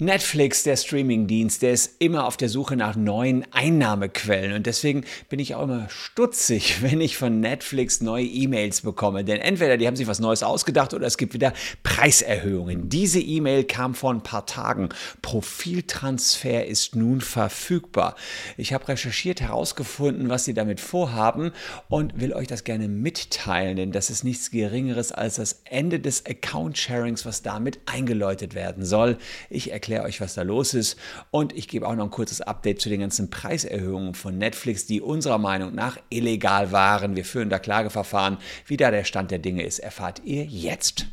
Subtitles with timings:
[0.00, 5.38] Netflix, der Streamingdienst, der ist immer auf der Suche nach neuen Einnahmequellen und deswegen bin
[5.38, 9.24] ich auch immer stutzig, wenn ich von Netflix neue E-Mails bekomme.
[9.24, 11.52] Denn entweder die haben sich was Neues ausgedacht oder es gibt wieder
[11.82, 12.88] Preiserhöhungen.
[12.88, 14.88] Diese E-Mail kam vor ein paar Tagen.
[15.20, 18.16] Profiltransfer ist nun verfügbar.
[18.56, 21.52] Ich habe recherchiert, herausgefunden, was sie damit vorhaben
[21.88, 26.24] und will euch das gerne mitteilen, denn das ist nichts Geringeres als das Ende des
[26.24, 29.18] Account-Sharings, was damit eingeläutet werden soll.
[29.48, 30.98] Ich erkläre euch, was da los ist
[31.30, 35.00] und ich gebe auch noch ein kurzes Update zu den ganzen Preiserhöhungen von Netflix, die
[35.00, 37.16] unserer Meinung nach illegal waren.
[37.16, 38.38] Wir führen da Klageverfahren.
[38.66, 41.06] Wie da der Stand der Dinge ist, erfahrt ihr jetzt.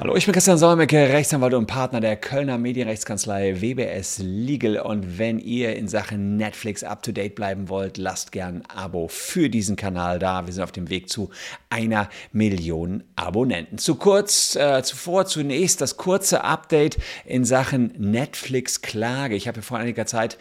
[0.00, 4.78] Hallo, ich bin Christian Solmecke, Rechtsanwalt und Partner der Kölner Medienrechtskanzlei WBS Legal.
[4.78, 9.06] Und wenn ihr in Sachen Netflix up to date bleiben wollt, lasst gern ein Abo
[9.06, 10.46] für diesen Kanal da.
[10.46, 11.30] Wir sind auf dem Weg zu
[11.70, 13.78] einer Million Abonnenten.
[13.78, 19.36] Zu kurz, äh, zuvor zunächst das kurze Update in Sachen Netflix-Klage.
[19.36, 20.38] Ich habe vor einiger Zeit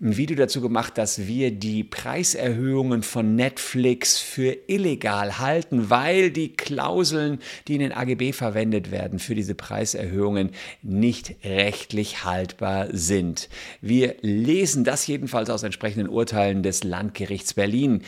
[0.00, 6.54] ein Video dazu gemacht, dass wir die Preiserhöhungen von Netflix für illegal halten, weil die
[6.54, 7.38] Klauseln,
[7.68, 10.50] die in den AGB verwendet werden, werden für diese Preiserhöhungen
[10.82, 13.50] nicht rechtlich haltbar sind.
[13.82, 18.02] Wir lesen das jedenfalls aus entsprechenden Urteilen des Landgerichts Berlin.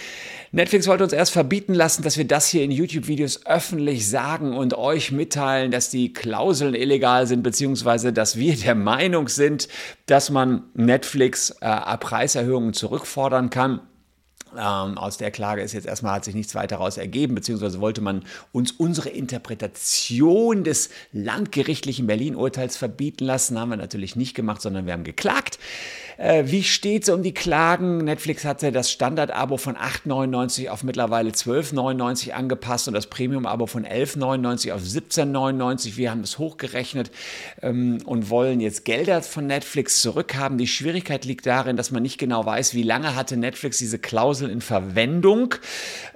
[0.50, 4.72] Netflix wollte uns erst verbieten lassen, dass wir das hier in YouTube-Videos öffentlich sagen und
[4.72, 9.68] euch mitteilen, dass die Klauseln illegal sind, beziehungsweise dass wir der Meinung sind,
[10.06, 13.80] dass man Netflix äh, Preiserhöhungen zurückfordern kann.
[14.56, 18.00] Ähm, aus der Klage ist jetzt erstmal hat sich nichts weiter daraus ergeben, beziehungsweise wollte
[18.00, 23.58] man uns unsere Interpretation des landgerichtlichen Berlin-Urteils verbieten lassen.
[23.58, 25.58] Haben wir natürlich nicht gemacht, sondern wir haben geklagt.
[26.18, 27.98] Äh, wie steht es um die Klagen?
[27.98, 34.72] Netflix hatte das Standard-Abo von 8,99 auf mittlerweile 12,99 angepasst und das Premium-Abo von 11,99
[34.72, 35.96] auf 17,99.
[35.96, 37.12] Wir haben es hochgerechnet
[37.62, 40.58] ähm, und wollen jetzt Gelder von Netflix zurückhaben.
[40.58, 44.50] Die Schwierigkeit liegt darin, dass man nicht genau weiß, wie lange hatte Netflix diese Klausel
[44.50, 45.54] in Verwendung.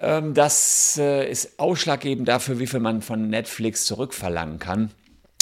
[0.00, 4.90] Ähm, das äh, ist ausschlaggebend dafür, wie viel man von Netflix zurückverlangen kann.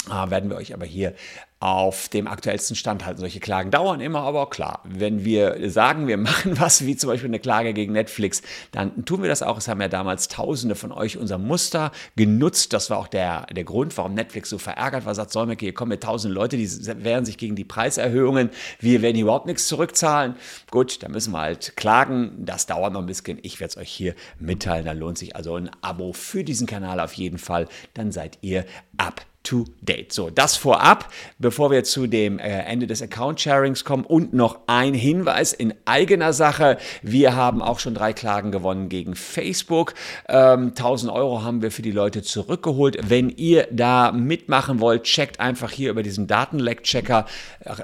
[0.07, 1.15] Ah, werden wir euch aber hier
[1.61, 3.19] auf dem aktuellsten Stand halten.
[3.19, 7.29] Solche Klagen dauern immer, aber klar, wenn wir sagen, wir machen was, wie zum Beispiel
[7.29, 8.41] eine Klage gegen Netflix,
[8.71, 9.59] dann tun wir das auch.
[9.59, 12.73] Es haben ja damals Tausende von euch unser Muster genutzt.
[12.73, 15.13] Das war auch der, der Grund, warum Netflix so verärgert war.
[15.13, 16.67] Sagt Solmecke, hier kommen ja tausende Leute, die
[17.03, 18.49] wehren sich gegen die Preiserhöhungen.
[18.79, 20.35] Wir werden überhaupt nichts zurückzahlen.
[20.71, 22.31] Gut, da müssen wir halt klagen.
[22.39, 23.37] Das dauert noch ein bisschen.
[23.43, 24.85] Ich werde es euch hier mitteilen.
[24.85, 27.67] Da lohnt sich also ein Abo für diesen Kanal auf jeden Fall.
[27.93, 28.65] Dann seid ihr
[28.97, 30.13] ab to date.
[30.13, 34.93] So, das vorab, bevor wir zu dem äh, Ende des Account-Sharings kommen und noch ein
[34.93, 36.77] Hinweis in eigener Sache.
[37.01, 39.93] Wir haben auch schon drei Klagen gewonnen gegen Facebook.
[40.29, 42.97] Ähm, 1000 Euro haben wir für die Leute zurückgeholt.
[43.09, 47.25] Wenn ihr da mitmachen wollt, checkt einfach hier über diesen Datenleck-Checker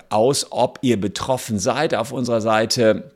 [0.09, 3.11] aus, ob ihr betroffen seid auf unserer Seite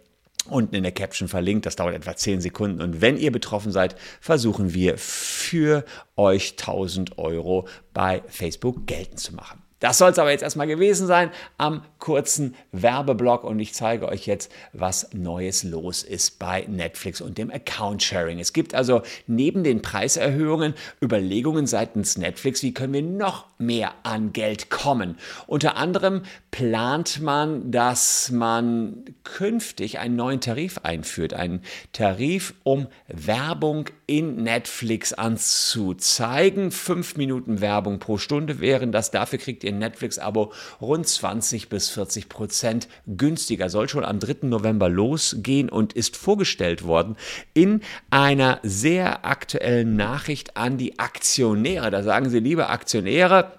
[0.52, 1.66] unten in der Caption verlinkt.
[1.66, 2.82] Das dauert etwa 10 Sekunden.
[2.82, 5.86] Und wenn ihr betroffen seid, versuchen wir für
[6.16, 9.64] euch 1000 Euro bei Facebook geltend zu machen.
[9.82, 14.28] Das soll es aber jetzt erstmal gewesen sein am kurzen Werbeblock und ich zeige euch
[14.28, 18.40] jetzt, was Neues los ist bei Netflix und dem Account Sharing.
[18.40, 24.34] Es gibt also neben den Preiserhöhungen Überlegungen seitens Netflix, wie können wir noch mehr an
[24.34, 25.18] Geld kommen.
[25.48, 31.62] Unter anderem plant man, dass man künftig einen neuen Tarif einführt, einen
[31.92, 36.70] Tarif, um Werbung in Netflix anzuzeigen.
[36.72, 39.10] Fünf Minuten Werbung pro Stunde wären das.
[39.10, 43.70] Dafür kriegt ihr ihr Netflix-Abo rund 20 bis 40 Prozent günstiger.
[43.70, 44.48] Soll schon am 3.
[44.48, 47.16] November losgehen und ist vorgestellt worden
[47.54, 51.92] in einer sehr aktuellen Nachricht an die Aktionäre.
[51.92, 53.54] Da sagen sie, liebe Aktionäre,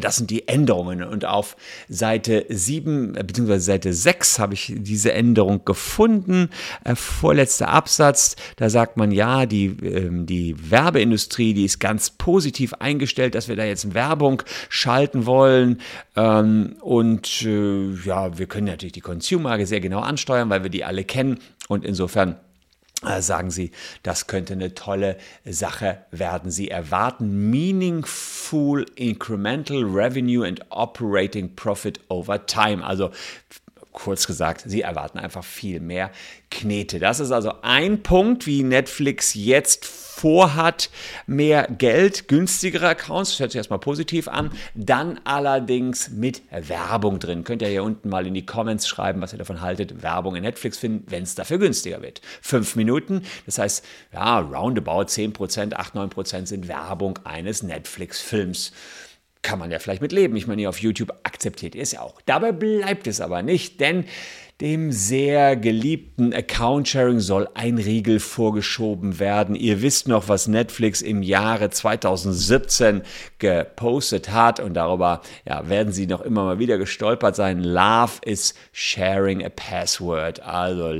[0.00, 1.02] das sind die Änderungen.
[1.02, 1.56] Und auf
[1.88, 3.58] Seite 7 äh, bzw.
[3.58, 6.48] Seite 6 habe ich diese Änderung gefunden.
[6.84, 12.72] Äh, vorletzter Absatz, da sagt man ja, die, äh, die Werbeindustrie, die ist ganz positiv
[12.74, 15.80] eingestellt, dass wir da jetzt Werbung schalten wollen.
[16.16, 20.84] Ähm, und äh, ja, wir können natürlich die Consumer sehr genau ansteuern, weil wir die
[20.84, 21.38] alle kennen.
[21.68, 22.36] Und insofern
[23.20, 23.70] sagen Sie,
[24.02, 26.50] das könnte eine tolle Sache werden.
[26.50, 32.84] Sie erwarten meaningful incremental revenue and operating profit over time.
[32.84, 33.10] Also
[33.94, 36.10] Kurz gesagt, sie erwarten einfach viel mehr
[36.50, 36.98] Knete.
[36.98, 40.90] Das ist also ein Punkt, wie Netflix jetzt vorhat,
[41.28, 47.44] mehr Geld, günstigere Accounts, das hört sich erstmal positiv an, dann allerdings mit Werbung drin.
[47.44, 50.42] Könnt ihr hier unten mal in die Comments schreiben, was ihr davon haltet, Werbung in
[50.42, 52.20] Netflix finden, wenn es dafür günstiger wird.
[52.42, 58.72] Fünf Minuten, das heißt, ja, roundabout 10%, 8, 9% sind Werbung eines Netflix-Films
[59.44, 60.34] kann man ja vielleicht mit leben.
[60.34, 62.20] Ich meine, auf YouTube akzeptiert ihr es ja auch.
[62.26, 64.06] Dabei bleibt es aber nicht, denn
[64.64, 69.56] dem sehr geliebten Account-Sharing soll ein Riegel vorgeschoben werden.
[69.56, 73.02] Ihr wisst noch, was Netflix im Jahre 2017
[73.38, 77.62] gepostet hat und darüber ja, werden sie noch immer mal wieder gestolpert sein.
[77.62, 80.40] Love is sharing a password.
[80.40, 80.92] Also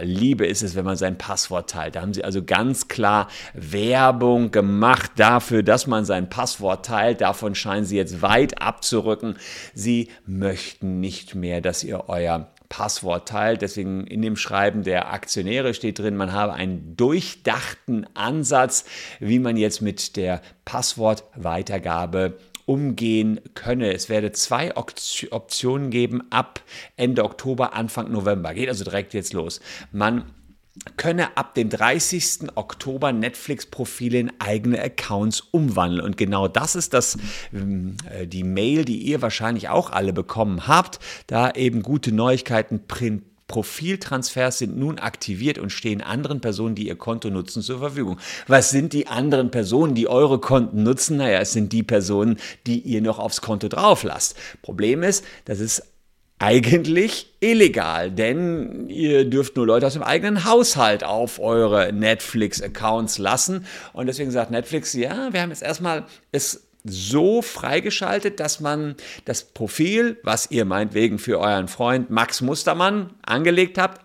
[0.00, 1.96] Liebe ist es, wenn man sein Passwort teilt.
[1.96, 7.20] Da haben sie also ganz klar Werbung gemacht dafür, dass man sein Passwort teilt.
[7.20, 9.36] Davon scheinen sie jetzt weit abzurücken.
[9.74, 13.60] Sie möchten nicht mehr, dass ihr euer Passwort teilt.
[13.60, 18.86] Deswegen in dem Schreiben der Aktionäre steht drin, man habe einen durchdachten Ansatz,
[19.18, 23.92] wie man jetzt mit der Passwortweitergabe umgehen könne.
[23.92, 26.62] Es werde zwei Optionen geben ab
[26.96, 28.54] Ende Oktober, Anfang November.
[28.54, 29.60] Geht also direkt jetzt los.
[29.90, 30.24] Man
[30.96, 32.56] könne ab dem 30.
[32.56, 36.04] Oktober Netflix-Profile in eigene Accounts umwandeln.
[36.04, 37.18] Und genau das ist das,
[37.52, 42.86] ähm, äh, die Mail, die ihr wahrscheinlich auch alle bekommen habt, da eben gute Neuigkeiten
[42.86, 48.20] print Profiltransfers sind nun aktiviert und stehen anderen Personen, die ihr Konto nutzen, zur Verfügung.
[48.46, 51.16] Was sind die anderen Personen, die eure Konten nutzen?
[51.16, 52.38] Naja, es sind die Personen,
[52.68, 54.36] die ihr noch aufs Konto drauf lasst.
[54.62, 55.82] Problem ist, das ist
[56.40, 63.66] eigentlich illegal, denn ihr dürft nur Leute aus dem eigenen Haushalt auf eure Netflix-Accounts lassen.
[63.92, 68.96] Und deswegen sagt Netflix, ja, wir haben jetzt erstmal es so freigeschaltet, dass man
[69.26, 74.00] das Profil, was ihr meinetwegen für euren Freund Max Mustermann angelegt habt,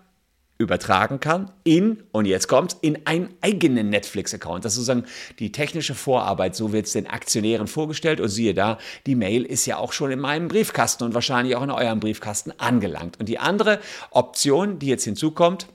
[0.58, 4.64] übertragen kann in, und jetzt kommt in einen eigenen Netflix-Account.
[4.64, 5.04] Das ist sozusagen
[5.38, 6.56] die technische Vorarbeit.
[6.56, 8.20] So wird es den Aktionären vorgestellt.
[8.20, 11.62] Und siehe da, die Mail ist ja auch schon in meinem Briefkasten und wahrscheinlich auch
[11.62, 13.20] in eurem Briefkasten angelangt.
[13.20, 13.80] Und die andere
[14.10, 15.66] Option, die jetzt hinzukommt,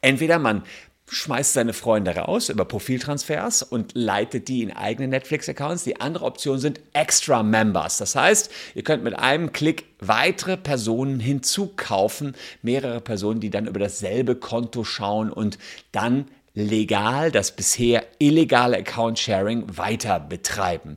[0.00, 0.62] entweder man
[1.12, 5.84] schmeißt seine Freunde raus über Profiltransfers und leitet die in eigene Netflix-Accounts.
[5.84, 7.98] Die andere Option sind Extra Members.
[7.98, 13.78] Das heißt, ihr könnt mit einem Klick weitere Personen hinzukaufen, mehrere Personen, die dann über
[13.78, 15.58] dasselbe Konto schauen und
[15.92, 20.96] dann legal das bisher illegale Account-Sharing weiter betreiben.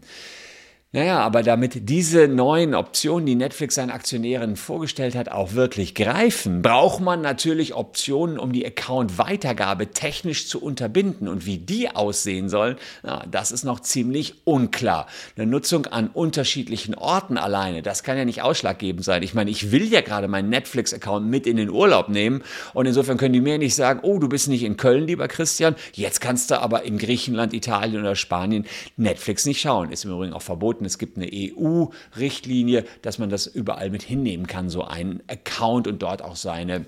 [0.95, 6.61] Naja, aber damit diese neuen Optionen, die Netflix seinen Aktionären vorgestellt hat, auch wirklich greifen,
[6.61, 11.27] braucht man natürlich Optionen, um die Account-Weitergabe technisch zu unterbinden.
[11.27, 15.07] Und wie die aussehen sollen, na, das ist noch ziemlich unklar.
[15.35, 19.21] Eine Nutzung an unterschiedlichen Orten alleine, das kann ja nicht ausschlaggebend sein.
[19.21, 22.41] Ich meine, ich will ja gerade meinen Netflix-Account mit in den Urlaub nehmen
[22.73, 25.75] und insofern können die mir nicht sagen, oh, du bist nicht in Köln, lieber Christian,
[25.91, 28.65] jetzt kannst du aber in Griechenland, Italien oder Spanien
[28.95, 29.91] Netflix nicht schauen.
[29.91, 34.47] Ist im Übrigen auch verboten es gibt eine EU-Richtlinie, dass man das überall mit hinnehmen
[34.47, 36.85] kann, so einen Account und dort auch seine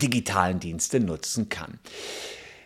[0.00, 1.78] digitalen Dienste nutzen kann.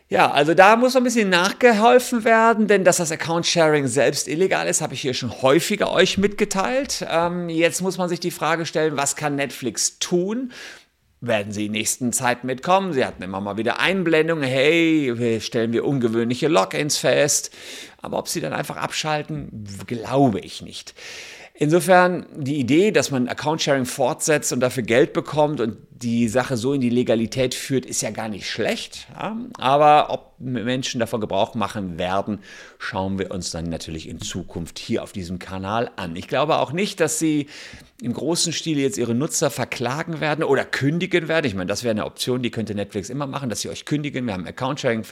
[0.08, 4.80] Ja, also da muss ein bisschen nachgeholfen werden, denn dass das Account-Sharing selbst illegal ist,
[4.80, 7.04] habe ich hier schon häufiger euch mitgeteilt.
[7.10, 10.52] Ähm, jetzt muss man sich die Frage stellen, was kann Netflix tun?
[11.20, 12.92] Werden sie in nächsten Zeit mitkommen.
[12.92, 17.50] Sie hatten immer mal wieder Einblendungen, hey, stellen wir ungewöhnliche Logins fest.
[18.02, 20.94] Aber ob sie dann einfach abschalten, glaube ich nicht.
[21.54, 26.72] Insofern die Idee, dass man Account-Sharing fortsetzt und dafür Geld bekommt und die Sache so
[26.72, 29.06] in die Legalität führt, ist ja gar nicht schlecht.
[29.14, 29.36] Ja?
[29.58, 32.40] Aber ob Menschen davon Gebrauch machen werden,
[32.78, 36.14] schauen wir uns dann natürlich in Zukunft hier auf diesem Kanal an.
[36.16, 37.46] Ich glaube auch nicht, dass sie
[38.02, 41.46] im großen Stil jetzt ihre Nutzer verklagen werden oder kündigen werden.
[41.46, 44.26] Ich meine, das wäre eine Option, die könnte Netflix immer machen, dass sie euch kündigen.
[44.26, 45.02] Wir haben Account-Sharing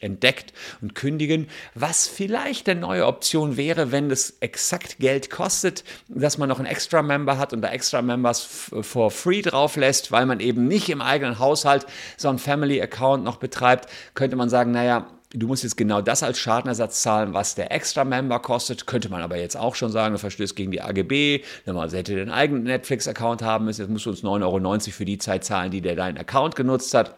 [0.00, 1.48] entdeckt und kündigen.
[1.74, 6.68] Was vielleicht eine neue Option wäre, wenn es exakt Geld kostet, dass man noch einen
[6.68, 8.42] Extra-Member hat und da Extra-Members
[8.82, 13.36] for free drauf lässt, weil man eben nicht im eigenen Haushalt so einen Family-Account noch
[13.36, 17.72] betreibt, könnte man sagen, naja, du musst jetzt genau das als Schadenersatz zahlen, was der
[17.72, 18.86] Extra-Member kostet.
[18.86, 21.42] Könnte man aber jetzt auch schon sagen, du verstößt gegen die AGB.
[21.66, 23.82] Normalerweise hätte den eigenen Netflix-Account haben müssen.
[23.82, 26.94] Jetzt musst du uns 9,90 Euro für die Zeit zahlen, die der deinen Account genutzt
[26.94, 27.16] hat.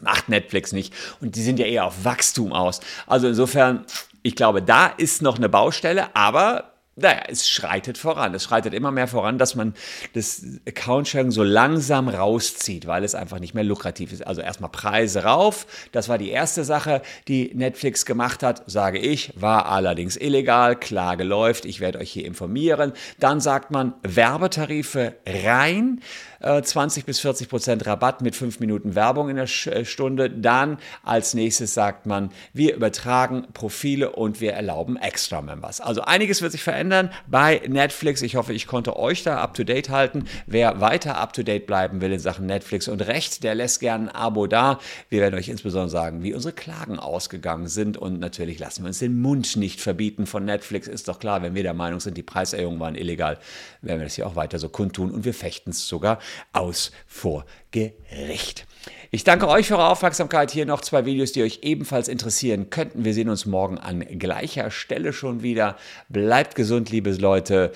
[0.00, 0.92] Macht Netflix nicht.
[1.20, 2.80] Und die sind ja eher auf Wachstum aus.
[3.06, 3.84] Also insofern,
[4.22, 8.34] ich glaube, da ist noch eine Baustelle, aber naja, es schreitet voran.
[8.34, 9.74] Es schreitet immer mehr voran, dass man
[10.12, 14.24] das Account-Sharing so langsam rauszieht, weil es einfach nicht mehr lukrativ ist.
[14.24, 15.66] Also erstmal Preise rauf.
[15.90, 20.76] Das war die erste Sache, die Netflix gemacht hat, sage ich, war allerdings illegal.
[20.76, 21.64] Klage läuft.
[21.64, 22.92] Ich werde euch hier informieren.
[23.18, 26.00] Dann sagt man Werbetarife rein.
[26.40, 30.30] 20 äh, bis 40 Prozent Rabatt mit 5 Minuten Werbung in der äh, Stunde.
[30.30, 35.80] Dann als nächstes sagt man, wir übertragen Profile und wir erlauben Extra Members.
[35.80, 36.83] Also einiges wird sich verändern
[37.26, 38.22] bei Netflix.
[38.22, 40.24] Ich hoffe, ich konnte euch da up to date halten.
[40.46, 44.10] Wer weiter up to date bleiben will in Sachen Netflix und Recht, der lässt gerne
[44.10, 44.78] ein Abo da.
[45.08, 48.98] Wir werden euch insbesondere sagen, wie unsere Klagen ausgegangen sind und natürlich lassen wir uns
[48.98, 50.88] den Mund nicht verbieten von Netflix.
[50.88, 53.38] Ist doch klar, wenn wir der Meinung sind, die Preiserhöhungen waren illegal,
[53.82, 56.18] werden wir das hier auch weiter so kundtun und wir fechten es sogar
[56.52, 58.66] aus vor Gericht.
[59.14, 60.50] Ich danke euch für eure Aufmerksamkeit.
[60.50, 63.04] Hier noch zwei Videos, die euch ebenfalls interessieren könnten.
[63.04, 65.76] Wir sehen uns morgen an gleicher Stelle schon wieder.
[66.08, 67.72] Bleibt gesund, liebe Leute.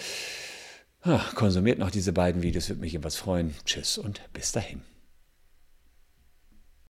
[1.35, 3.55] Konsumiert noch diese beiden Videos, würde mich jedenfalls freuen.
[3.65, 4.83] Tschüss und bis dahin.